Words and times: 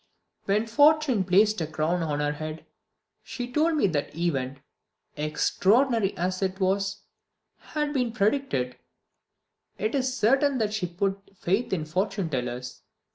When 0.45 0.65
fortune 0.65 1.23
placed 1.25 1.61
a 1.61 1.67
crown 1.67 2.01
on 2.01 2.21
her 2.21 2.31
head 2.31 2.65
she 3.21 3.51
told 3.53 3.75
me 3.75 3.85
that 3.89 4.13
the 4.13 4.25
event, 4.27 4.57
extraordinary 5.15 6.17
as 6.17 6.41
it 6.41 6.59
was, 6.59 7.03
had 7.59 7.93
been 7.93 8.11
predicted: 8.11 8.77
It 9.77 9.93
is 9.93 10.17
certain 10.17 10.57
that 10.57 10.73
she 10.73 10.87
put 10.87 11.37
faith 11.37 11.71
in 11.71 11.85
fortune 11.85 12.31
tellers. 12.31 12.81